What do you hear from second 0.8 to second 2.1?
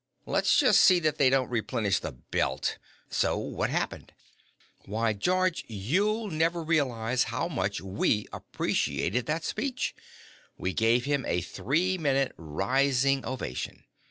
see that they don't replenish